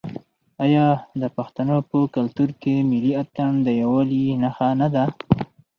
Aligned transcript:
آیا 0.63 0.87
د 1.21 1.23
پښتنو 1.37 1.77
په 1.89 1.97
کلتور 2.15 2.49
کې 2.61 2.75
ملي 2.89 3.13
اتن 3.21 3.53
د 3.65 3.67
یووالي 3.81 4.23
نښه 4.41 4.69
نه 4.79 4.87
ده؟ 4.93 5.03